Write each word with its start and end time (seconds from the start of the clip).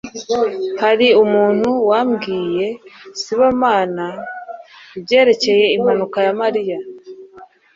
Hari 0.81 1.07
umuntu 1.23 1.69
wabwiye 1.89 2.67
Sibomana 3.21 4.07
ibyerekeye 4.97 5.65
impanuka 5.77 6.17
ya 6.25 6.33
Mariya? 6.41 6.77